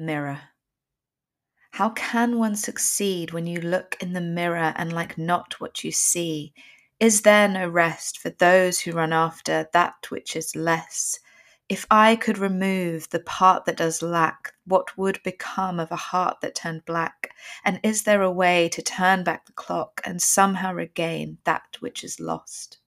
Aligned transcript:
Mirror. 0.00 0.40
How 1.72 1.90
can 1.90 2.38
one 2.38 2.56
succeed 2.56 3.30
when 3.30 3.46
you 3.46 3.60
look 3.60 3.96
in 4.02 4.12
the 4.12 4.20
mirror 4.20 4.72
and 4.74 4.92
like 4.92 5.16
not 5.16 5.60
what 5.60 5.84
you 5.84 5.92
see? 5.92 6.52
Is 6.98 7.22
there 7.22 7.46
no 7.46 7.68
rest 7.68 8.18
for 8.18 8.30
those 8.30 8.80
who 8.80 8.90
run 8.90 9.12
after 9.12 9.68
that 9.72 10.10
which 10.10 10.34
is 10.34 10.56
less? 10.56 11.20
If 11.68 11.86
I 11.88 12.16
could 12.16 12.38
remove 12.38 13.10
the 13.10 13.20
part 13.20 13.66
that 13.66 13.76
does 13.76 14.02
lack, 14.02 14.52
what 14.64 14.98
would 14.98 15.22
become 15.22 15.78
of 15.78 15.92
a 15.92 15.96
heart 15.96 16.40
that 16.40 16.56
turned 16.56 16.84
black? 16.86 17.30
And 17.64 17.78
is 17.84 18.02
there 18.02 18.22
a 18.22 18.32
way 18.32 18.68
to 18.70 18.82
turn 18.82 19.22
back 19.22 19.46
the 19.46 19.52
clock 19.52 20.00
and 20.02 20.20
somehow 20.20 20.72
regain 20.72 21.38
that 21.44 21.76
which 21.78 22.02
is 22.02 22.18
lost? 22.18 22.79